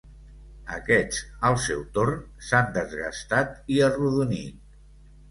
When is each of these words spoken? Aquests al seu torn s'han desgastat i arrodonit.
Aquests 0.75 1.17
al 1.49 1.57
seu 1.65 1.83
torn 1.97 2.23
s'han 2.47 2.71
desgastat 2.77 3.51
i 3.75 3.77
arrodonit. 3.89 4.65